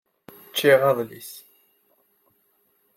[0.49, 1.31] Ččiɣ adlis.